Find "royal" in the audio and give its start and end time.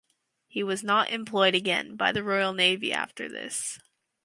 2.23-2.53